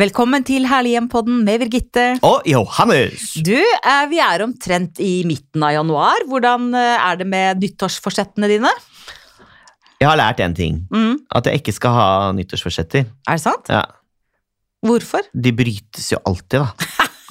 [0.00, 2.04] Velkommen til Herlig hjem-podden med Birgitte.
[2.24, 3.34] Og Johannes!
[3.44, 6.22] Du, eh, vi er omtrent i midten av januar.
[6.30, 8.70] Hvordan eh, er det med nyttårsforsettene dine?
[10.00, 10.78] Jeg har lært én ting.
[10.94, 13.04] Mm, At jeg ikke skal ha nyttårsforsetter.
[13.28, 13.68] er det sant?
[13.68, 13.82] Ja,
[14.80, 15.26] Hvorfor?
[15.36, 16.70] De brytes jo alltid, da.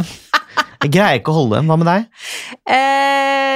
[0.84, 1.72] Jeg greier ikke å holde dem.
[1.72, 2.06] Hva med deg?
[2.70, 3.49] Eh,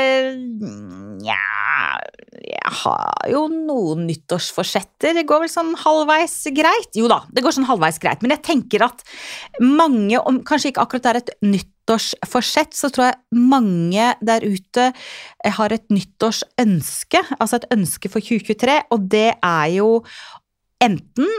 [2.84, 5.16] har jo noen nyttårsforsetter.
[5.18, 6.92] Det går vel sånn halvveis greit.
[6.98, 8.24] Jo da, det går sånn halvveis greit.
[8.24, 9.04] Men jeg tenker at
[9.64, 14.90] mange, om kanskje ikke akkurat det er et nyttårsforsett, så tror jeg mange der ute
[15.58, 17.24] har et nyttårsønske.
[17.40, 19.92] Altså et ønske for 2023, og det er jo
[20.84, 21.30] enten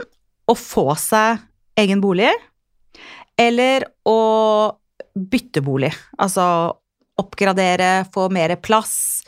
[0.49, 1.43] å få seg
[1.79, 2.31] egen bolig,
[3.39, 4.19] eller å
[5.15, 5.91] bytte bolig.
[6.21, 6.45] Altså
[7.19, 9.23] oppgradere, få mer plass,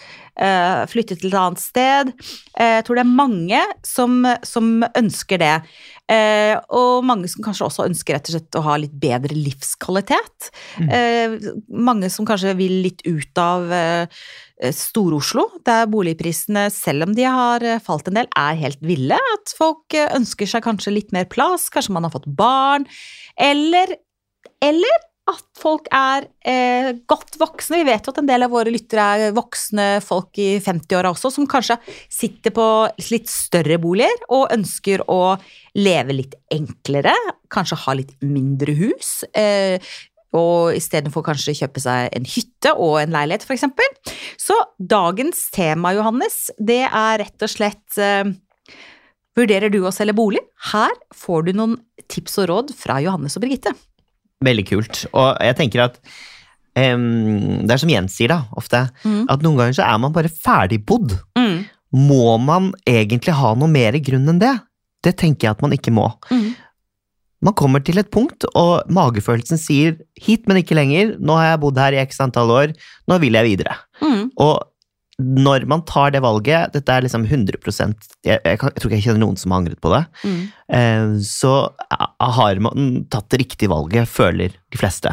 [0.91, 2.11] flytte til et annet sted.
[2.57, 5.53] Eh, jeg tror det er mange som, som ønsker det.
[6.07, 10.51] Eh, og mange som kanskje også ønsker rett og slett å ha litt bedre livskvalitet.
[10.79, 10.91] Mm.
[10.95, 14.21] Eh, mange som kanskje vil litt ut av eh,
[14.73, 19.19] Stor-Oslo, der boligprisene, selv om de har eh, falt en del, er helt ville.
[19.35, 22.87] At folk eh, ønsker seg kanskje litt mer plass, kanskje man har fått barn.
[23.35, 23.97] Eller,
[24.63, 27.81] eller at folk er eh, godt voksne.
[27.81, 31.31] Vi vet jo at en del av våre lyttere er voksne folk i 50-åra også,
[31.33, 32.67] som kanskje sitter på
[33.11, 35.37] litt større boliger og ønsker å
[35.77, 37.15] leve litt enklere.
[37.53, 39.21] Kanskje ha litt mindre hus.
[39.35, 39.83] Eh,
[40.37, 44.15] og istedenfor kanskje kjøpe seg en hytte og en leilighet, f.eks.
[44.41, 48.27] Så dagens tema, Johannes, det er rett og slett eh,
[49.37, 50.41] Vurderer du å selge bolig?
[50.71, 51.75] Her får du noen
[52.09, 53.75] tips og råd fra Johannes og Birgitte.
[54.45, 55.05] Veldig kult.
[55.17, 55.97] Og jeg tenker at
[56.77, 58.85] um, Det er som Jens sier, da, ofte.
[59.03, 59.25] Mm.
[59.33, 61.17] At noen ganger så er man bare ferdigbodd.
[61.39, 61.65] Mm.
[61.97, 64.53] Må man egentlig ha noe mer grunn enn det?
[65.05, 66.09] Det tenker jeg at man ikke må.
[66.29, 66.55] Mm.
[67.45, 71.17] Man kommer til et punkt, og magefølelsen sier 'hit, men ikke lenger'.
[71.21, 72.73] 'Nå har jeg bodd her i x antall år,
[73.07, 73.77] nå vil jeg videre'.
[74.01, 74.31] Mm.
[74.37, 74.65] Og
[75.17, 79.05] når man tar det valget, dette er liksom 100 jeg, jeg, jeg tror ikke jeg
[79.07, 80.43] kjenner noen som har angret på det, Mm.
[80.69, 81.71] eh, så
[82.21, 85.09] har man tatt det riktige valget, føler de fleste.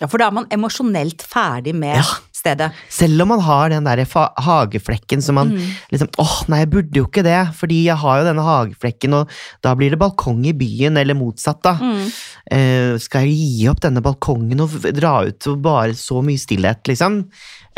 [0.00, 2.04] Ja, for da er man emosjonelt ferdig med Ja.
[2.36, 2.72] stedet.
[2.92, 5.70] Selv om man har den der hageflekken som man Mm.
[5.90, 9.30] liksom åh, nei, jeg burde jo ikke det, fordi jeg har jo denne hageflekken, og
[9.62, 11.74] da blir det balkong i byen, eller motsatt, da.
[11.80, 12.12] Mm.
[12.50, 16.82] Eh, skal jeg gi opp denne balkongen og dra ut og bare så mye stillhet,
[16.84, 17.24] liksom?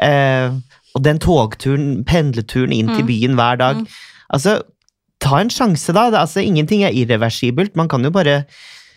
[0.01, 0.51] Eh,
[0.99, 3.11] og den togturen, pendleturen inn til Mm.
[3.13, 3.81] byen hver dag.
[3.85, 3.87] Mm.
[4.35, 4.59] Altså,
[5.23, 6.09] ta en sjanse, da.
[6.11, 7.77] Det, altså, ingenting er irreversibelt.
[7.79, 8.41] Man kan jo bare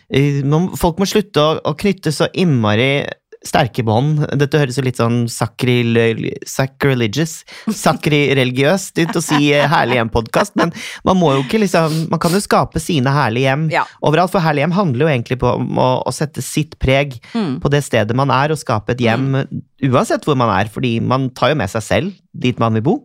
[0.09, 0.41] eh,
[0.81, 3.05] Folk må slutte å, å knytte så innmari
[3.45, 4.19] sterke bånd.
[4.37, 5.97] Dette høres jo litt sånn sakril,
[6.45, 7.39] sacrilegious,
[7.73, 10.73] sakrireligiøst ut å si eh, herlig hjem-podkast, men
[11.07, 13.83] man må jo ikke liksom Man kan jo skape sine herlige hjem Ja.
[14.05, 17.59] overalt, for herlig hjem handler jo egentlig på om å, å sette sitt preg Mm.
[17.63, 19.45] på det stedet man er, og skape et hjem
[19.87, 22.95] uansett hvor man er, fordi man tar jo med seg selv dit man vil bo.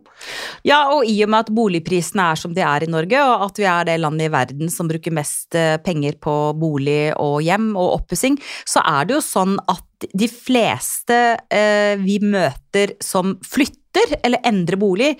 [0.67, 3.61] Ja, og i og med at boligprisene er som de er i Norge, og at
[3.61, 7.73] vi er det landet i verden som bruker mest eh, penger på bolig og hjem
[7.75, 11.17] og oppussing, så er det jo sånn at de fleste
[11.49, 15.13] eh, vi møter som flytter eller endrer bolig,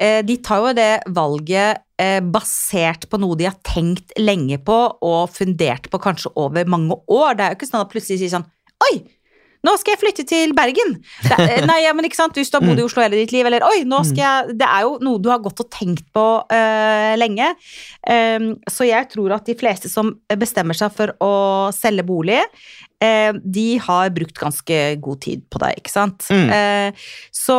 [0.00, 4.78] eh, de tar jo det valget eh, basert på noe de har tenkt lenge på
[5.04, 7.34] og fundert på kanskje over mange år.
[7.36, 8.50] Det er jo ikke sånn at plutselig sier sånn
[8.84, 8.96] Oi!
[9.64, 10.96] Nå skal jeg flytte til Bergen!
[11.24, 11.38] Det,
[11.70, 12.36] nei, ja, men ikke sant?
[12.36, 14.68] Hvis du har bodd i Oslo hele ditt liv, eller oi, nå skal jeg Det
[14.68, 17.54] er jo noe du har gått og tenkt på uh, lenge.
[18.04, 21.34] Um, så jeg tror at de fleste som bestemmer seg for å
[21.74, 22.42] selge bolig,
[23.04, 26.28] uh, de har brukt ganske god tid på det, ikke sant?
[26.28, 26.52] Mm.
[26.52, 27.58] Uh, så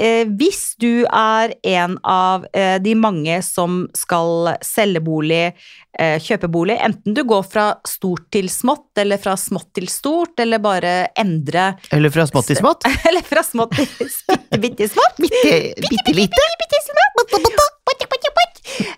[0.00, 5.54] eh, hvis du er en av eh, de mange som skal selge bolig,
[5.98, 10.38] eh, kjøpe bolig, enten du går fra stort til smått, eller fra smått til stort,
[10.42, 12.86] eller bare endre Eller fra smått til smått.
[13.08, 15.20] Eller fra smått til bitte, bitte smått.
[15.22, 15.56] Bitte,
[15.88, 16.46] bitte lite.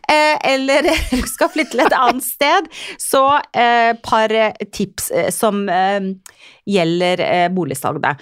[0.09, 0.89] Eh, eller
[1.35, 2.69] skal flytte til et annet sted,
[3.01, 4.33] så et par
[4.75, 6.13] tips eh, som eh,
[6.69, 8.01] gjelder eh, boligsalg.
[8.05, 8.15] da.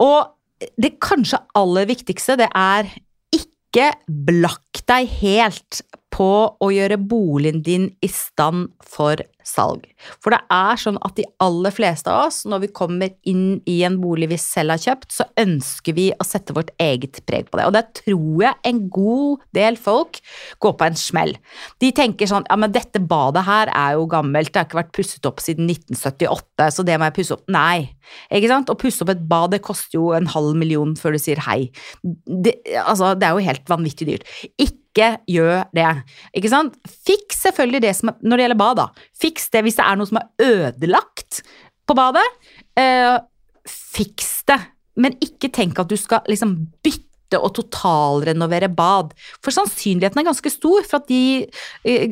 [0.00, 0.36] Og
[0.80, 2.88] det kanskje aller viktigste, det er
[3.34, 5.82] ikke blakk deg helt
[6.14, 9.86] på å gjøre boligen din i stand for salg.
[10.20, 13.80] For det er sånn at de aller fleste av oss, når vi kommer inn i
[13.86, 17.60] en bolig vi selv har kjøpt, så ønsker vi å sette vårt eget preg på
[17.60, 17.68] det.
[17.68, 20.20] Og der tror jeg en god del folk
[20.62, 21.34] går på en smell.
[21.82, 24.94] De tenker sånn ja, men dette badet her er jo gammelt, det har ikke vært
[24.96, 27.46] pusset opp siden 1978, så det må jeg pusse opp.
[27.52, 27.90] Nei.
[28.34, 28.70] Ikke sant?
[28.72, 31.70] Å pusse opp et bad, det koster jo en halv million før du sier hei.
[32.02, 34.28] Det, altså, det er jo helt vanvittig dyrt.
[34.58, 35.86] Ikke ikke gjør det.
[36.36, 36.74] Ikke sant?
[37.06, 38.88] Fiks selvfølgelig det som er, når det gjelder bad, da.
[39.22, 41.42] Fiks det hvis det er noe som er ødelagt
[41.86, 42.26] på badet.
[42.78, 43.18] Eh,
[43.70, 44.58] fiks det.
[45.00, 47.06] Men ikke tenk at du skal liksom bytte
[47.38, 49.12] og totalrenovere bad.
[49.38, 51.46] For sannsynligheten er ganske stor for at de
[51.86, 52.10] eh,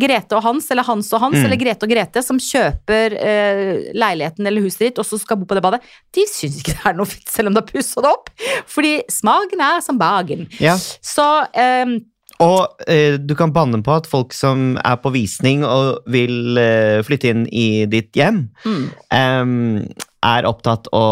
[0.00, 1.44] Grete og Hans, eller Hans og Hans, Mm.
[1.44, 5.44] eller Grete og Grete, som kjøper eh, leiligheten eller huset ditt og så skal bo
[5.50, 5.82] på det badet,
[6.16, 8.32] de syns ikke det er noe fint selv om du har pussa det opp.
[8.72, 10.48] Fordi smaken er som bagen.
[10.64, 10.78] Ja.
[10.80, 11.98] Så eh,
[12.42, 16.98] Og eh, du kan banne på at folk som er på visning og vil eh,
[17.06, 21.02] flytte inn i ditt hjem, mm, eh, er opptatt å,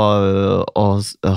[0.64, 0.84] å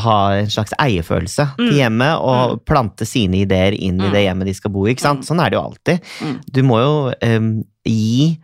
[0.05, 1.75] ha en slags eierfølelse til Mm.
[1.75, 4.11] hjemmet og plante sine ideer inn i Mm.
[4.13, 4.95] det hjemmet de skal bo i.
[4.95, 5.21] Mm.
[5.27, 5.99] Sånn er det jo alltid.
[6.23, 6.35] Mm.
[6.55, 6.95] Du må jo
[7.85, 8.39] gi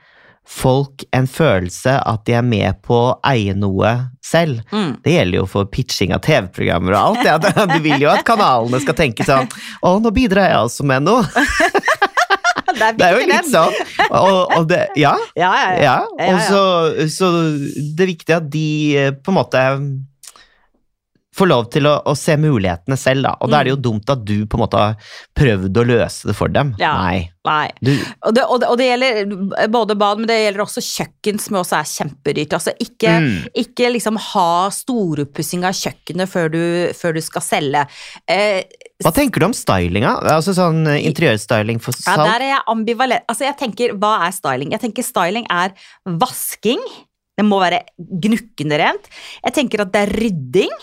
[0.48, 3.92] folk en følelse at de er med på å eie noe
[4.26, 4.62] selv.
[4.72, 4.98] mm.
[5.06, 7.26] Det gjelder jo for pitching av TV-programmer og alt.
[7.28, 7.38] Ja.
[7.76, 9.48] Du vil jo at kanalene skal tenke sånn
[9.82, 11.24] Å, nå bidrar jeg altså med noe.
[12.72, 13.74] Det er, Det er jo litt sånn.
[14.16, 15.82] Og, og det, ja, Ja, ja, ja.
[15.84, 15.96] ja.
[16.16, 16.30] Ja, ja.
[16.32, 16.62] Og så,
[17.12, 17.32] så
[17.98, 18.68] det er viktig at de
[18.98, 19.64] eh, på en måte
[21.36, 23.30] får lov til å, å se mulighetene selv, da.
[23.40, 24.98] Og da er det jo dumt at du på en måte har
[25.38, 26.74] prøvd å løse det for dem.
[26.76, 26.82] Mm.
[26.84, 26.92] Ja.
[27.00, 27.22] Nei.
[27.48, 27.70] Nei.
[28.28, 31.58] Og det, og, det, og det gjelder både bad, men det gjelder også kjøkken, som
[31.62, 32.58] også er kjempedyrt.
[32.60, 33.48] Altså ikke, Mm.
[33.64, 36.62] ikke liksom ha storpussing av kjøkkenet før du,
[36.98, 37.86] før du skal selge.
[38.30, 38.62] Eh,
[39.02, 40.12] hva tenker du om stylinga?
[40.36, 43.26] Altså sånn eh, interiørstyling for ja, der er jeg ambivalent.
[43.32, 44.76] Altså jeg tenker, hva er styling?
[44.76, 45.74] Jeg tenker styling er
[46.22, 46.84] vasking.
[47.40, 49.08] Det må være gnukkende rent.
[49.42, 50.74] Jeg tenker at det er rydding.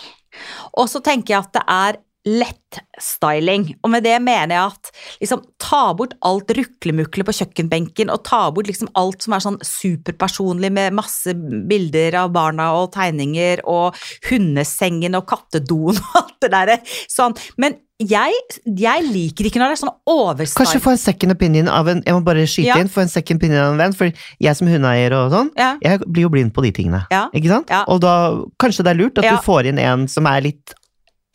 [0.77, 3.65] Og så tenker jeg at det er lettstyling.
[3.83, 4.91] Og med det mener jeg at
[5.21, 9.59] liksom, ta bort alt ruklemukle på kjøkkenbenken, og ta bort liksom alt som er sånn
[9.65, 11.33] superpersonlig med masse
[11.69, 13.97] bilder av barna og tegninger og
[14.29, 16.81] hundesengen og kattedoen og alt det derre.
[17.09, 17.37] Sånn.
[17.61, 18.33] Men jeg,
[18.79, 20.57] jeg liker ikke når det er sånn overstyling.
[20.61, 22.77] Kanskje få en second opinion av en Jeg må bare skyte Ja.
[22.79, 22.87] inn.
[22.87, 23.93] Få en second opinion av en venn.
[23.93, 25.77] For jeg som hundeeier og sånn, ja.
[25.83, 27.05] jeg blir jo blind på de tingene.
[27.11, 27.27] Ja.
[27.35, 27.69] Ikke sant?
[27.87, 28.13] Og da
[28.57, 30.73] kanskje det er lurt at du får inn en som er litt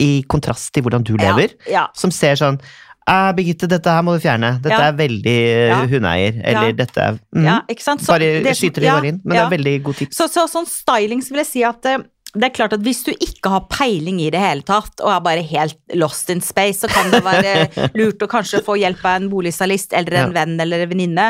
[0.01, 1.53] i kontrast til hvordan du lever.
[1.95, 2.59] Som ser sånn
[3.07, 4.59] «Eh, Birgitte, dette her må du fjerne.
[4.59, 4.87] Dette Ja.
[4.89, 5.85] er veldig eh, Ja.
[5.85, 6.41] hundeeier.
[6.43, 6.71] Eller Ja.
[6.71, 7.43] dette er mm.
[7.45, 8.01] ja, ikke sant?
[8.01, 9.21] Så Bare det skyter de bare inn.
[9.23, 10.17] Men det er veldig god tips.
[10.17, 11.99] Så, så sånn styling så vil jeg si at eh,
[12.35, 15.23] det er klart at hvis du ikke har peiling i det hele tatt, og er
[15.25, 19.21] bare helt lost in space, så kan det være lurt å kanskje få hjelp av
[19.21, 20.35] en boligstylist eller en Ja.
[20.41, 21.29] venn eller en venninne.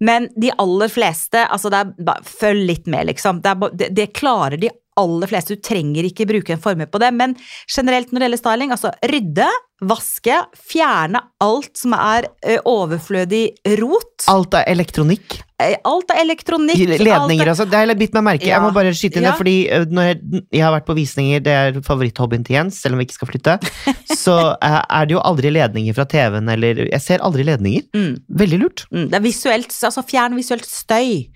[0.00, 3.42] Men de aller fleste, altså det er bare, følg litt med, liksom.
[3.44, 5.56] Det, er, det, det klarer de aller fleste.
[5.56, 7.10] Du trenger ikke bruke en formue på det.
[7.18, 7.32] Men
[7.66, 9.48] generelt når det gjelder styling, altså rydde,
[9.88, 10.34] vaske,
[10.70, 13.44] fjerne alt som er eh, overflødig
[13.80, 14.26] rot.
[14.32, 15.38] Alt er elektronikk.
[15.62, 16.80] Eh, Alt er elektronikk.
[16.98, 17.64] Ledninger, er- altså.
[17.70, 18.56] Det har jeg bitt meg merke ja.
[18.56, 19.30] Jeg må bare skyte inn Ja.
[19.32, 22.94] det, fordi eh, jeg, jeg har vært på visninger, det er favoritthobbyen til Jens, selv
[22.96, 23.56] om vi ikke skal flytte,
[24.24, 27.86] så eh, er det jo aldri ledninger fra TV-en, eller Jeg ser aldri ledninger.
[27.94, 28.14] Mm.
[28.44, 28.86] Veldig lurt.
[28.90, 31.28] Mm, det er visuelt, altså fjern visuelt støy,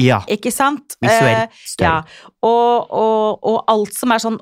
[0.00, 0.22] Ja.
[0.32, 0.96] ikke sant?
[1.02, 1.84] Visuell Eh, støy.
[1.84, 1.98] ja.
[2.42, 4.38] Og, og, og alt som er sånn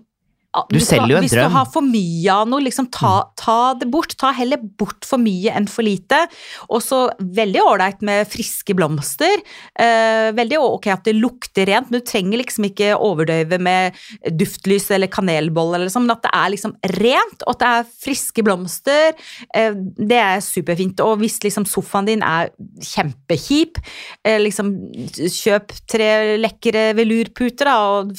[0.70, 1.46] Du selger jo en Hvis drøm.
[1.46, 4.14] Hvis du har for mye av noe, liksom ta, ta det bort.
[4.20, 6.20] Ta heller bort for mye enn for lite.
[6.69, 9.43] Og så veldig ålreit med friske blomster.
[9.79, 13.98] Eh, veldig ok at det lukter rent, men du trenger liksom ikke overdøyve med
[14.38, 17.91] duftlys eller kanelbolle eller sånn, men at det er liksom rent, og at det er
[18.06, 19.19] friske blomster.
[19.55, 21.03] Eh, det er superfint.
[21.05, 22.53] Og hvis liksom sofaen din er
[22.84, 23.81] kjempekjip,
[24.24, 24.74] eh, liksom
[25.17, 26.10] kjøp tre
[26.41, 28.12] lekre velurputer da, og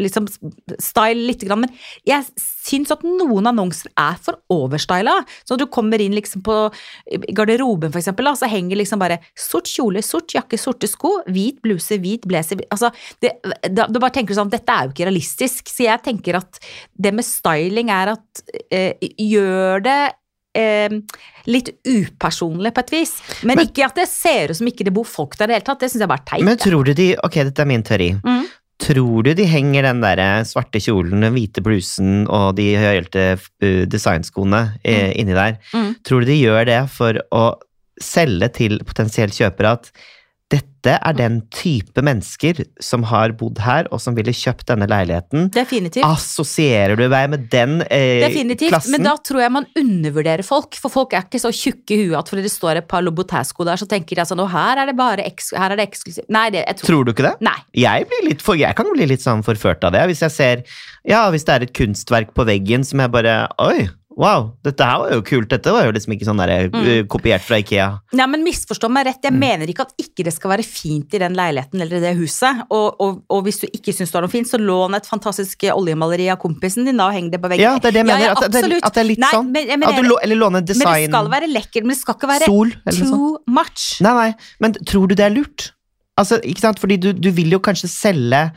[0.00, 0.28] liksom
[0.82, 1.63] style litt grann.
[1.64, 1.72] Men
[2.08, 5.16] jeg syns at noen annonser er for overstyla.
[5.44, 6.56] Så når du kommer inn liksom på
[7.36, 11.60] garderoben for eksempel, da, så henger liksom bare sort kjole, sort jakke, sorte sko, hvit
[11.64, 12.62] bluse, hvit blazer.
[12.74, 12.90] Altså,
[13.24, 13.34] det,
[13.70, 15.68] da, da bare tenker du sånn, dette er jo ikke realistisk.
[15.72, 16.60] Så jeg tenker at
[16.96, 19.98] det med styling er at eh, gjør det
[20.58, 20.96] eh,
[21.50, 23.14] litt upersonlig på et vis.
[23.42, 25.60] Men, Men- ikke at det ser ut som ikke det bor folk der i det
[25.60, 25.80] hele tatt.
[25.84, 26.46] Det syns jeg bare er teit.
[26.46, 28.12] Men tror du de Ok, dette er min teori.
[28.24, 28.44] Mm.
[28.84, 33.84] Tror du de henger den der svarte kjolen, den hvite blusen og de høyhælte uh,
[33.88, 35.14] designskoene mm.
[35.20, 35.56] inni der?
[35.72, 35.94] Mm.
[36.04, 37.44] Tror du de gjør det for å
[38.02, 39.88] selge til potensielt kjøper at
[40.52, 45.48] dette er den type mennesker som har bodd her, og som ville kjøpt denne leiligheten?
[45.54, 46.04] Definitivt.
[46.04, 48.92] Assosierer du deg med den eh, Definitivt, klassen?
[48.92, 50.76] men da tror jeg man undervurderer folk.
[50.80, 53.64] For folk er ikke så tjukke i huet at fordi det står et par Lobotasco
[53.66, 56.28] der, så tenker de sånn Å, her er det bare her er det eksklusivt.
[56.34, 57.34] Nei, det, jeg tror Tror du ikke det?
[57.48, 57.56] Nei.
[57.86, 60.04] Jeg, blir litt jeg kan bli litt sånn forført av det.
[60.12, 60.64] Hvis jeg ser
[61.08, 64.98] Ja, hvis det er et kunstverk på veggen som jeg bare Oi, Wow, dette her
[65.02, 65.48] var jo kult.
[65.50, 66.86] Dette var jo liksom ikke sånn der, Mm.
[66.86, 67.98] eh, kopiert fra Ikea.
[68.12, 69.38] Nei, men misforstå meg rett, jeg Mm.
[69.40, 72.62] mener ikke at ikke det skal være fint i den leiligheten eller i det huset.
[72.70, 75.58] Og, og, og hvis du ikke syns det er noe fint, så lån et fantastisk
[75.74, 77.60] oljemaleri av kompisen din da, og heng det på veggen.
[77.66, 78.20] Ja, det er det jeg mener.
[78.20, 79.50] Ja, ja, at, det, at det er litt Nei, sånn.
[79.50, 82.14] men, jeg mener, lå- eller låne design men det skal være lekkert, men det skal
[82.14, 84.00] ikke være sol, too much.
[84.00, 85.72] Nei, nei, men tror du det er lurt?
[86.16, 86.78] Altså, ikke sant?
[86.78, 88.52] Fordi du, du vil jo kanskje selge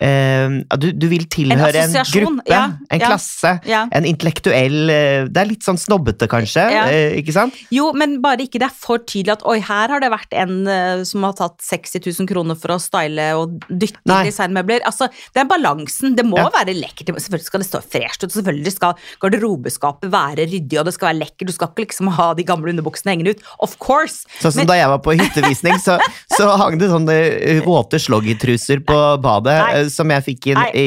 [0.00, 3.10] eh, du, du vil tilhøre en, en gruppe, ja, en ja.
[3.10, 3.84] klasse, Ja.
[3.92, 7.56] en intellektuell eh, Det er litt sånn snobbete, kanskje, eh, ikke sant?
[7.74, 10.54] Jo, men bare ikke det er for tydelig at oi, her har det vært en
[10.68, 14.20] uh, som har tatt 60 000 kroner for å style og dytte Nei.
[14.22, 14.84] inn designmøbler.
[14.88, 16.14] Altså, det er balansen.
[16.18, 17.12] Det må være lekkert.
[17.18, 18.34] Selvfølgelig skal det stå fresht ut.
[18.34, 21.48] Selvfølgelig skal garderobeskapet være ryddig, og det skal være lekkert.
[21.50, 23.44] Du skal ikke liksom ha de gamle underbuksene hengende ut.
[23.64, 24.24] Of course!
[24.42, 25.98] Sånn som Men- da jeg var på hyttevisning, så,
[26.34, 27.18] så hang det sånne
[27.66, 29.84] våte sloggytruser på badet Nei.
[29.92, 30.86] Som jeg fikk inn i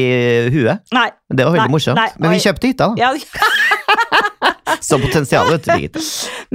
[0.54, 0.84] huet.
[0.96, 1.08] Nei.
[1.32, 2.00] Det var veldig Nei, morsomt.
[2.00, 3.02] nei, Men vi kjøpte hytta, da.
[3.02, 3.14] Ja,
[4.82, 6.02] Så potensialet, til Birgitte.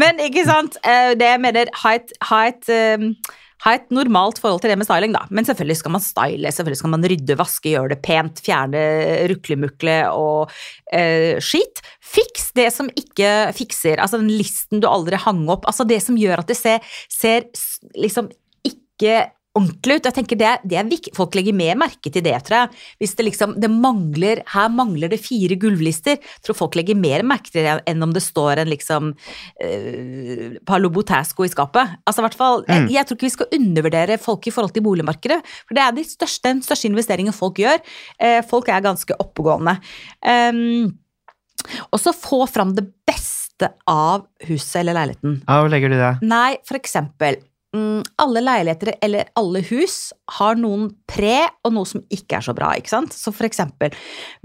[0.01, 3.11] men ikke sant, eh, det jeg mener, ha et, ha et um
[3.65, 5.25] ha et normalt forhold til det med styling, da.
[5.35, 8.83] Men selvfølgelig skal man style, selvfølgelig skal man rydde, vaske, gjøre det pent, fjerne
[9.33, 10.53] ruklemukle og
[10.95, 11.81] eh, skit.
[12.05, 16.19] Fiks det som ikke fikser, altså den listen du aldri hang opp, altså det som
[16.21, 17.49] gjør at det ser, ser
[17.97, 18.31] liksom
[18.67, 19.25] ikke
[19.57, 20.09] ordentlig ut.
[20.11, 21.15] Jeg tenker det det er viktig.
[21.17, 22.83] Folk legger mer merke til det, tror jeg.
[23.03, 27.51] Hvis det liksom, det mangler, her mangler det fire gulvlister, tror folk legger mer merke
[27.51, 31.97] til det enn om det står en liksom uh, Palo Botasco i skapet.
[32.07, 32.89] Altså i hvert fall, Mm.
[32.89, 35.97] jeg, jeg tror ikke vi skal undervurdere folk i forhold til boligmarkedet, for det er
[35.97, 37.83] de største, den største investeringen folk gjør.
[38.19, 39.77] Eh, folk er ganske oppegående.
[40.27, 40.93] Um,
[41.93, 45.39] og så få fram det beste av huset eller leiligheten.
[45.47, 46.13] Ja, hvor legger du det?
[46.27, 47.39] Nei, for eksempel
[48.23, 52.73] Alle leiligheter eller alle hus har noen pre og noe som ikke er så bra,
[52.79, 53.17] ikke sant?
[53.17, 53.95] Så for eksempel,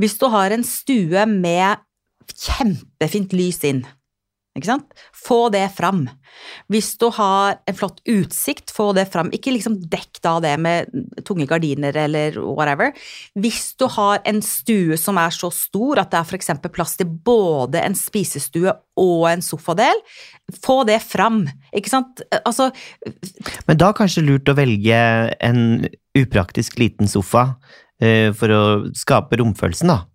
[0.01, 1.81] hvis du har en stue med
[2.31, 3.83] kjempefint lys inn?
[5.15, 6.09] Få det fram.
[6.67, 9.29] Hvis du har en flott utsikt, få det fram.
[9.31, 10.91] Ikke liksom dekk da det med
[11.23, 12.91] tunge gardiner eller whatever.
[13.39, 17.07] Hvis du har en stue som er så stor at det er eksempel plass til
[17.07, 20.03] både en spisestue og en sofadel,
[20.59, 21.45] få det fram.
[21.71, 22.21] Ikke sant?
[22.43, 22.71] Altså,
[23.67, 24.99] Men da kanskje lurt å velge
[25.39, 27.55] en upraktisk liten sofa
[28.03, 28.63] eh, for å
[28.97, 30.10] skape romfølelsen, da.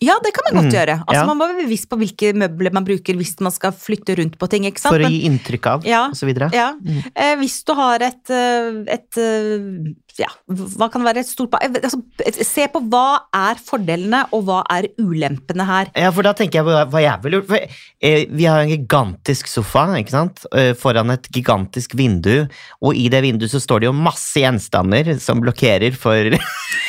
[0.00, 0.96] Ja, det kan man godt Mm, gjøre.
[1.06, 1.26] Altså, ja.
[1.26, 4.48] Man må være bevisst på hvilke møbler man bruker hvis man skal flytte rundt på
[4.48, 4.64] ting.
[4.76, 6.10] For å gi inntrykk av, Ja.
[6.28, 6.50] videre.
[6.52, 6.72] Ja.
[6.74, 7.02] Mm.
[7.14, 11.68] Eh, hvis du har et, eh, et eh, ja, hva kan være et stort eh,
[11.82, 11.98] altså,
[12.46, 15.90] Se på hva er fordelene, og hva er ulempene her.
[15.96, 17.48] Ja, for da tenker jeg på hva jeg ville gjort.
[17.50, 20.44] For, eh, vi har en gigantisk sofa ikke sant?
[20.56, 22.46] Eh, foran et gigantisk vindu,
[22.82, 26.32] og i det vinduet så står det jo masse gjenstander som blokkerer for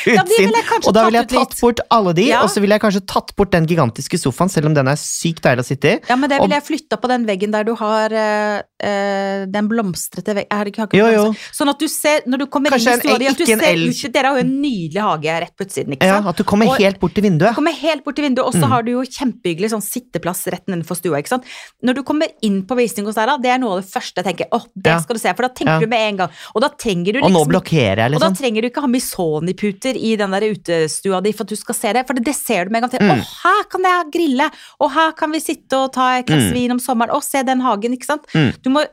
[0.08, 0.54] utsyn.
[0.56, 1.62] Ja, og da ville jeg tatt litt.
[1.62, 2.42] bort alle de, Ja.
[2.46, 5.44] og så ville jeg kanskje tatt bort den gigantiske sofaen, selv om den er sykt
[5.44, 6.00] deilig å sitte i.
[6.10, 9.68] Ja, men det Og- ville jeg flytta på den veggen der du har eh, den
[9.68, 11.36] blomstrete veggen?
[11.52, 14.14] Sånn at du ser, når du kommer Kanskje inn i stua at ikke en ut
[14.14, 16.24] Dere har jo en nydelig hage rett på utsiden, ikke sant?
[16.26, 16.30] Ja.
[16.30, 17.50] At du kommer Og- helt bort til vinduet.
[17.50, 18.70] Du kommer helt bort til vinduet, og så Mm.
[18.70, 21.18] har du jo kjempehyggelig sånn sitteplass rett innenfor stua.
[21.18, 21.44] ikke sant?
[21.84, 24.16] Når du kommer inn på visning hos deg, da, det er noe av det første
[24.22, 24.46] jeg tenker.
[24.52, 25.00] åh, det Ja.
[25.00, 25.80] skal du se, For da tenker Ja.
[25.80, 26.30] du med en gang.
[26.56, 28.16] Og da trenger du liksom, Og nå liksom blokkerer jeg, liksom.
[28.16, 28.38] og da liksom.
[28.38, 31.94] trenger du ikke ha misoniputer i den der utestua di for at du skal se
[31.94, 33.00] det, for det ser du med en gang.
[33.00, 33.08] til.
[33.08, 33.20] Mm.
[33.20, 34.52] Å, her kan jeg grille!
[34.80, 36.54] Og her kan vi sitte og ta et glass Mm.
[36.54, 37.10] vin om sommeren.
[37.10, 38.24] Å, se den hagen, ikke sant?
[38.34, 38.54] Mm.
[38.62, 38.86] Du må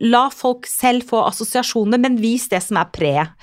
[0.00, 3.34] la folk selv få assosiasjoner, men vis det som er preet.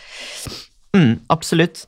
[0.96, 1.86] Mm, absolutt.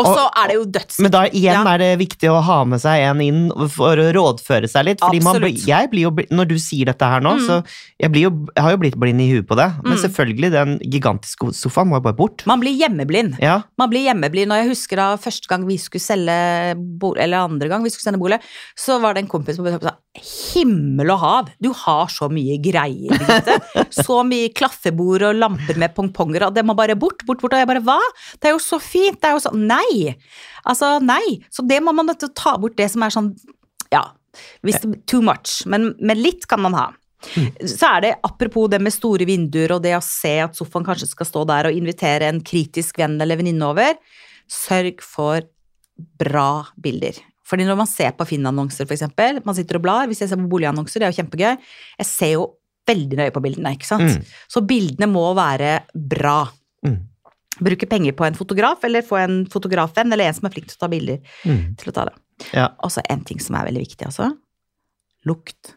[0.00, 0.98] Og så er det jo døds...
[1.04, 1.74] Men da igjen Ja.
[1.74, 5.02] er det viktig å ha med seg en inn for å rådføre seg litt.
[5.04, 7.44] Fordi man, jeg blir jo, når du sier dette her nå, Mm.
[7.46, 7.58] så
[8.00, 9.68] jeg, blir jo, jeg har jo blitt blind i huet på det.
[9.82, 10.02] Men Mm.
[10.04, 12.46] selvfølgelig, den gigantiske sofaen må jo bare bort.
[12.46, 13.36] Man blir hjemmeblind.
[13.42, 14.52] Ja, Man blir hjemmeblind.
[14.52, 18.08] Og jeg husker da første gang vi skulle selge bolig, eller andre gang vi skulle
[18.12, 18.40] sende bolig,
[18.76, 19.96] så var det en kompis som sa
[20.52, 23.56] himmel og hav, du har så mye greier, Birgitte.
[24.04, 27.54] Så mye klaffebord og lamper med pongponger, og det må bare bort, bort, bort.
[27.56, 27.98] Og jeg bare hva?
[28.40, 29.18] Det er jo så fint.
[29.22, 29.91] Det er jo så Nei!
[30.68, 31.38] Altså, nei.
[31.52, 33.32] Så det må man nødt til å ta bort det som er sånn,
[33.92, 34.06] ja,
[34.64, 35.62] hvis det too much.
[35.70, 36.88] Men, men litt kan man ha.
[37.22, 41.12] Så er det, apropos det med store vinduer og det å se at sofaen kanskje
[41.12, 44.00] skal stå der og invitere en kritisk venn eller venninne over,
[44.50, 45.44] sørg for
[46.18, 47.20] bra bilder.
[47.46, 50.50] Fordi når man ser på Finn-annonser, eksempel, man sitter og blar, hvis jeg ser på
[50.50, 51.70] boligannonser, det er jo kjempegøy,
[52.00, 52.46] jeg ser jo
[52.88, 54.08] veldig nøye på bildene, ikke sant?
[54.08, 54.36] Mm.
[54.50, 56.40] Så bildene må være bra.
[56.86, 56.98] Mm.
[57.60, 60.76] Bruke penger på en fotograf, eller få en fotografvenn, eller en som er flink til
[60.76, 61.76] å ta bilder, Mm.
[61.76, 62.14] til å ta det.
[62.54, 62.68] Ja.
[62.82, 64.30] Og så en ting som er veldig viktig, altså.
[65.26, 65.74] Lukt.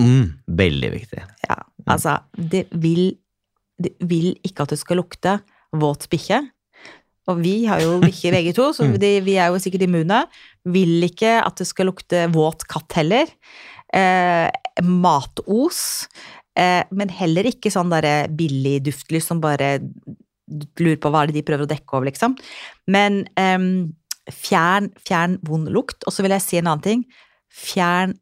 [0.00, 0.38] Mm.
[0.48, 1.22] Veldig viktig.
[1.48, 1.56] Ja,
[1.86, 3.16] altså, det vil,
[3.80, 5.40] det vil ikke at det skal lukte
[5.74, 6.48] våt bikkje.
[7.28, 8.98] og vi har jo bikkjer begge to, så Mm.
[8.98, 10.26] de, vi er jo sikkert immune.
[10.66, 13.26] Vil ikke at det skal lukte våt katt heller.
[13.94, 14.50] Eh,
[14.82, 16.08] matos.
[16.56, 19.78] Eh, men heller ikke sånn derre billig duftlys som bare
[20.80, 22.36] lurer på hva er det de prøver å dekke over, liksom.
[22.92, 23.68] Men um,
[24.30, 26.04] fjern, fjern vond lukt.
[26.06, 27.06] Og så vil jeg si en annen ting.
[27.52, 28.16] Fjern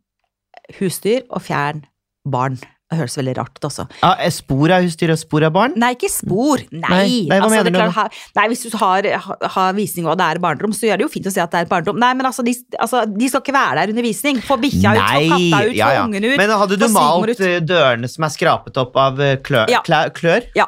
[0.80, 1.84] husdyr, og fjern
[2.28, 2.60] barn.
[2.90, 3.84] Det høres veldig rart ut også.
[4.00, 5.76] Ja, er spor av husdyr og spor av barn?
[5.78, 6.58] Nei, ikke spor.
[6.74, 6.80] Nei.
[6.82, 9.06] Nei, nei, hva altså, mener er du klart, ha- nei hvis du har,
[9.54, 11.60] har visning og det er barnerom, så gjør det jo fint å si at det
[11.62, 12.00] er barnerom.
[12.02, 14.42] Nei, men altså, de, altså, de skal ikke være der under visning.
[14.42, 16.36] Få bikkja ut, få katta ut, få ungen ut.
[16.42, 19.70] Men hadde du malt eh, dørene som er skrapet opp av eh, klør?
[19.70, 19.84] Ja.
[20.10, 20.50] klør?
[20.58, 20.66] Ja.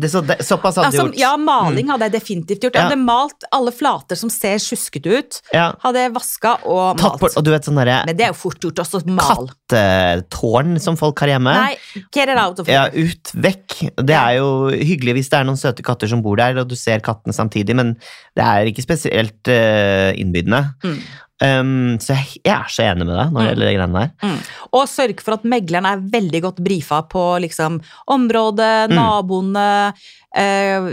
[0.00, 1.18] Det, så, det, såpass hadde du Altså, gjort?
[1.20, 2.78] ja, maling hadde jeg definitivt gjort.
[2.78, 5.40] Jeg hadde malt alle flater som ser sjuskete ut.
[5.54, 7.20] Hadde jeg vaska og malt.
[7.22, 9.50] bort, og du vet sånn Men det er jo fort gjort også, mal.
[9.70, 11.52] Kattetårn som folk har hjemme?
[11.56, 11.76] Nei,
[12.14, 13.78] get it out of Ja, ut vekk.
[14.06, 16.76] Det er jo hyggelig hvis det er noen søte katter som bor der, og du
[16.78, 17.94] ser kattene samtidig, men
[18.36, 20.64] det er ikke spesielt uh, innbydende.
[20.84, 20.98] Mm.
[21.36, 23.48] Um, så jeg, jeg er så enig med deg når det Mm.
[23.50, 24.12] gjelder de greiene der.
[24.24, 24.38] Mm.
[24.78, 27.76] Og sørg for at megleren er veldig godt brifa på liksom,
[28.08, 28.94] området, Mm.
[28.96, 29.66] naboene,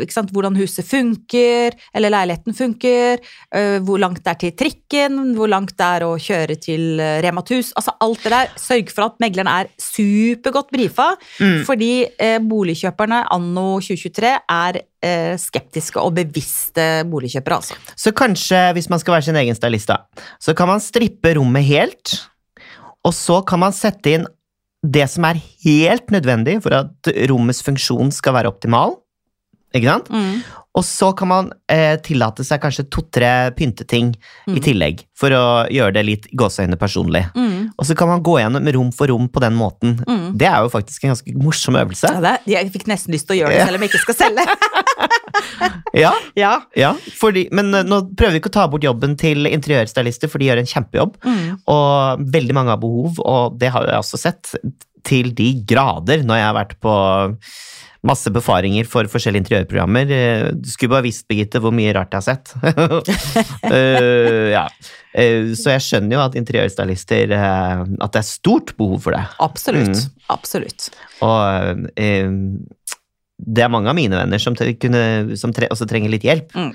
[0.04, 0.32] ikke sant?
[0.36, 3.24] hvordan huset funker, eller leiligheten funker,
[3.56, 7.42] uh, hvor langt det er til trikken, hvor langt det er å kjøre til Rema
[7.44, 7.72] 1000.
[7.80, 8.52] Altså alt det der.
[8.64, 11.64] Sørg for at megleren er supergodt brifa, Mm.
[11.68, 17.76] fordi eh, boligkjøperne anno 2023 er eh, skeptiske og bevisste boligkjøpere, altså.
[18.00, 19.98] Så kanskje, hvis man skal være sin egen stylist, da,
[20.40, 22.16] så kan man strippe rommet helt,
[23.04, 24.28] og så kan man sette inn
[24.84, 28.98] det som er helt nødvendig for at rommets funksjon skal være optimal.
[29.74, 30.10] Ikke sant?
[30.74, 34.14] Og så kan man eh, tillate seg kanskje to-tre pynteting
[34.48, 34.62] i Mm.
[34.66, 37.22] tillegg, for å gjøre det litt gåseøyne personlig.
[37.38, 37.70] Mm.
[37.78, 40.00] Og så kan man gå gjennom rom for rom på den måten.
[40.08, 40.34] Mm.
[40.38, 42.10] Det er jo faktisk en ganske morsom øvelse.
[42.10, 44.20] Ja, det, jeg fikk nesten lyst til å gjøre det, selv om jeg ikke skal
[44.26, 44.48] selge.
[45.94, 46.52] Ja, ja.
[46.78, 50.42] ja fordi, Men eh, nå prøver vi ikke å ta bort jobben til interiørstylister, for
[50.42, 51.20] de gjør en kjempejobb.
[51.26, 51.44] Mm.
[51.70, 54.54] Og veldig mange har behov, og det har jeg også sett
[55.06, 56.94] til de grader når jeg har vært på
[58.04, 60.10] masse befaringer for forskjellige interiørprogrammer.
[60.12, 62.52] Eh, Du skulle bare visst, Birgitte, hvor mye rart jeg har sett.
[63.64, 64.66] uh, ja.
[64.68, 69.24] uh, Så jeg skjønner jo at interiørstylister uh, At det er stort behov for det.
[69.44, 69.96] Absolutt.
[70.04, 70.26] Mm.
[70.36, 70.90] Absolutt.
[71.24, 71.88] Og
[73.44, 76.54] det er mange av mine venner som, tre- kunne, som tre, også trenger litt hjelp.
[76.56, 76.70] Mm.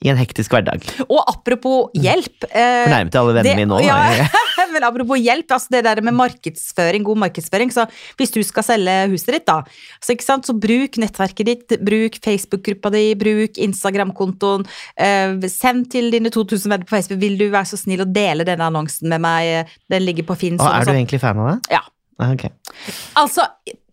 [0.00, 0.84] I en hektisk hverdag.
[1.06, 3.80] Og apropos hjelp eh, Fornærmet alle vennene mine nå?
[3.84, 3.98] Ja,
[4.72, 7.84] men apropos hjelp, altså det der med markedsføring, god markedsføring, så
[8.16, 9.58] hvis du skal selge huset ditt, da,
[10.00, 14.64] så, ikke sant, så bruk nettverket ditt, bruk Facebook-gruppa di, bruk Instagram-kontoen,
[14.96, 18.48] eh, send til dine 2000 venner på Facebook, vil du være så snill å dele
[18.48, 20.56] denne annonsen med meg, den ligger på Finn.
[20.56, 21.02] Og sånn og er du sånn.
[21.02, 21.76] egentlig fan av det?
[21.76, 21.84] Ja.
[22.20, 22.48] Ah, ok.
[23.16, 23.46] Altså,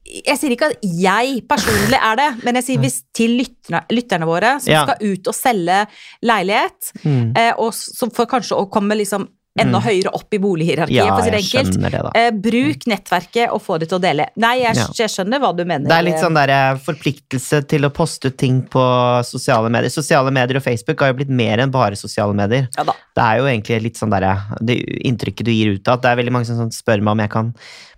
[0.08, 4.28] jeg sier ikke at jeg personlig er det, men jeg sier hvis til lytterne, lytterne
[4.30, 4.84] våre som Ja.
[4.88, 5.80] skal ut og selge
[6.24, 7.34] leilighet, Mm.
[7.38, 9.84] eh, og som kanskje å komme liksom enda Mm.
[9.84, 11.82] høyere opp i bolighierarkiet, Ja, for å si det enkelt.
[11.92, 12.12] det.
[12.16, 14.28] Eh, bruk nettverket og få det til å dele.
[14.38, 14.88] Nei, jeg, Ja.
[14.94, 15.88] jeg skjønner hva du mener.
[15.88, 19.90] Det er litt sånn der eh, forpliktelse til å poste ut ting på sosiale medier.
[19.90, 22.68] Sosiale medier og Facebook har jo blitt mer enn bare sosiale medier.
[22.78, 22.84] Ja.
[22.84, 22.94] Det
[23.24, 26.24] er jo egentlig litt sånn der, det inntrykket du gir ut av at det er
[26.24, 27.54] veldig mange som sånn spør meg om jeg kan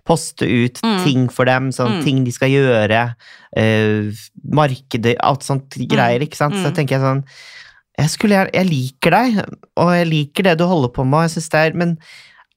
[0.06, 1.04] poste ut Mm.
[1.04, 2.04] ting for dem, sånn Mm.
[2.04, 3.14] ting de skal gjøre,
[3.56, 4.12] øh,
[4.52, 6.54] markeder, alt sånt greier, ikke sant.
[6.54, 6.74] Så Mm.
[6.74, 7.24] tenker jeg sånn
[8.00, 9.38] jeg, skulle, jeg liker deg,
[9.76, 11.94] og jeg liker det du holder på med, og jeg synes det er, men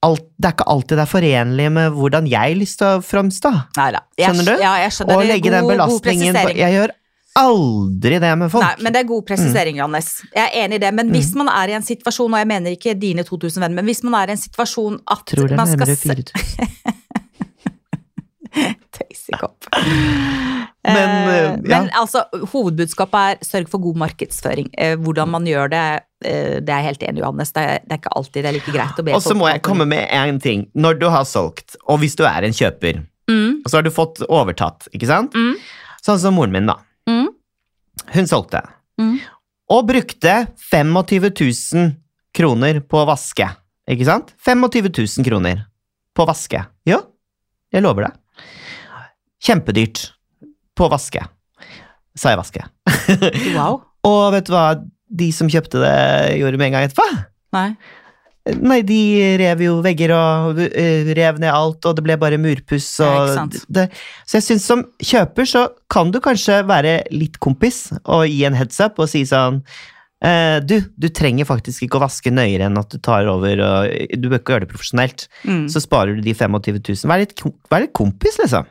[0.04, 3.04] alt, det er ikke alltid det er forenlig med hvordan jeg har lyst til å
[3.06, 3.52] framstå.
[3.78, 4.56] Skjønner du?
[4.60, 5.16] Ja, jeg skjønner.
[5.16, 6.52] Og legge god- den belastningen på.
[6.60, 6.92] Jeg gjør
[7.40, 8.62] aldri det med folk.
[8.68, 10.10] Nei, men det er god presisering, Johannes.
[10.36, 10.92] Jeg er enig i det.
[10.94, 11.38] Men hvis Mm.
[11.46, 14.14] man er i en situasjon, og jeg mener ikke dine 2000 venner, men hvis man
[14.22, 16.94] er i en situasjon at Tror det er man skal nærmere 4000.
[19.24, 19.70] Tøysekopp.
[20.84, 21.78] Men, eh, ja.
[21.80, 24.66] men altså, hovedbudskapet er sørg for god markedsføring.
[24.76, 25.84] Uh, hvordan man gjør det,
[26.28, 27.54] uh, det er jeg helt enig i, Johannes.
[27.56, 29.48] Det er, det er ikke alltid det er like greit å be Og så må
[29.48, 30.66] jeg komme med én ting.
[30.76, 33.00] Når du har solgt, og hvis du er en kjøper,
[33.32, 35.36] Mm, så har du fått overtatt, ikke sant?
[35.36, 35.56] Mm.
[36.04, 36.80] Sånn som moren min, da.
[37.08, 37.30] mm,
[38.16, 38.64] Hun solgte.
[39.00, 39.20] mm.
[39.74, 41.94] Og brukte 25 000
[42.36, 43.48] kroner på å vaske.
[43.90, 44.34] Ikke sant?
[44.44, 45.64] 25 000 kroner
[46.14, 46.66] på å vaske.
[46.86, 47.00] Ja,
[47.74, 48.12] jeg lover det.
[49.44, 50.06] Kjempedyrt
[50.78, 51.24] på vaske.
[52.18, 52.68] Sa jeg vaske.
[53.58, 53.82] Wow.
[54.04, 54.68] Og vet du hva
[55.14, 55.98] de som kjøpte det,
[56.40, 57.06] gjorde med en gang etterpå?
[57.56, 57.70] Nei.
[58.60, 59.00] Nei, de
[59.40, 62.90] rev jo vegger og eh, rev ned alt, og det ble bare murpuss.
[63.06, 63.86] Og det,
[64.28, 65.62] så jeg syns som kjøper så
[65.94, 69.62] kan du kanskje være litt kompis og gi en heads up og si sånn
[70.64, 74.30] du, du trenger faktisk ikke å vaske nøyere enn at du tar over, og du
[74.32, 75.26] bør ikke gjøre det profesjonelt.
[75.44, 75.66] Mm.
[75.74, 77.12] Så sparer du de 25 000.
[77.12, 77.36] Vær litt,
[77.74, 78.70] vær litt kompis, liksom.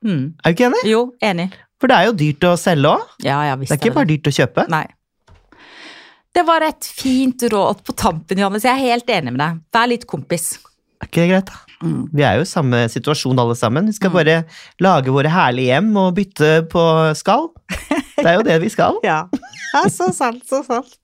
[0.00, 0.24] Mm.
[0.40, 0.82] Er du ikke enig?
[0.88, 1.50] Jo, enig.
[1.82, 3.08] For det er jo dyrt å selge òg.
[3.26, 4.64] Ja, Det er ikke bare dyrt å kjøpe.
[4.72, 4.86] Nei.
[6.34, 8.64] Det var et fint råd på tampen, Johannes.
[8.66, 9.60] Jeg er helt enig med deg.
[9.76, 10.54] Vær litt kompis.
[11.02, 11.60] Er ikke det greit, da?
[11.84, 12.00] Mm.
[12.16, 13.90] Vi er jo i samme situasjon alle sammen.
[13.90, 14.38] Vi skal bare
[14.82, 16.84] lage våre herlige hjem og bytte på
[17.20, 17.50] skall.
[18.16, 18.98] Det er jo det vi skal.
[19.04, 19.22] Ja.
[19.74, 20.94] ja, så sant, så sant.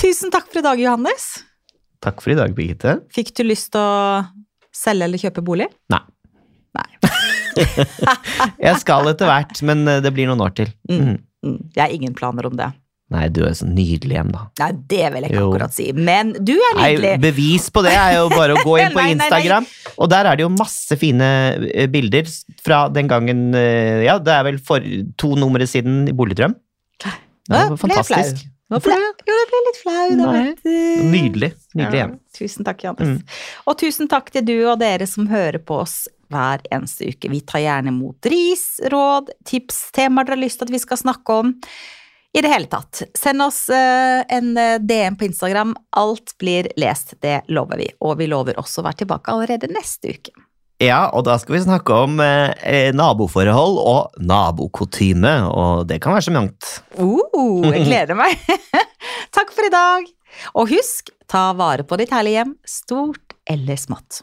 [0.00, 1.30] Tusen takk for i dag, Johannes.
[2.00, 2.98] Takk for i dag, Birgitte.
[3.12, 4.22] Fikk du lyst til å
[4.74, 5.66] selge eller kjøpe bolig?
[5.92, 6.00] Nei.
[6.78, 6.86] Nei.
[8.66, 10.70] Jeg skal etter hvert, men eh, det blir noen år til.
[10.90, 11.00] Mm.
[11.00, 11.18] Mhm.
[11.40, 12.66] Mm, Jeg har ingen planer om det.
[13.10, 14.44] Nei, du er så nydelig hjem, da.
[14.60, 15.88] Nei, det vil jeg ikke akkurat si.
[15.98, 17.08] Men du er nydelig.
[17.16, 19.26] Nei, bevis på det er jo bare å gå inn på Nei, nei, nei.
[19.26, 21.30] Instagram, og der er det jo masse fine
[21.74, 22.30] eh, bilder
[22.62, 24.86] fra den gangen eh, Ja, det er vel for
[25.18, 26.54] to numre siden i Boligdrøm.
[27.02, 27.10] Det
[27.50, 28.44] var fantastisk.
[28.70, 30.02] Nå ble, jo, det ble litt flau.
[30.14, 31.48] Nydelig.
[31.74, 32.12] Nydelig Ja, hjem.
[32.38, 33.16] tusen takk, Johannes.
[33.18, 33.38] Mm.
[33.66, 37.26] Og tusen takk til du og dere som hører på oss hver eneste uke.
[37.32, 41.00] Vi tar gjerne imot ris, råd, tips, temaer dere har lyst til at vi skal
[41.02, 41.50] snakke om.
[42.32, 43.02] I det hele tatt.
[43.18, 45.74] Send oss eh, en eh, DM på Instagram.
[45.96, 47.88] Alt blir lest, det lover vi.
[48.06, 50.34] Og vi lover også å være tilbake allerede neste uke.
[50.80, 56.16] Ja, og da skal vi snakke om eh, eh, naboforhold og nabokutyme, og det kan
[56.16, 56.70] være så mangt.
[56.96, 58.38] Uh, jeg gleder meg!
[59.36, 60.08] Takk for i dag.
[60.54, 64.22] Og husk, ta vare på ditt herlige hjem, stort eller smått.